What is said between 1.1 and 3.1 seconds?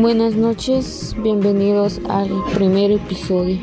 bienvenidos al primer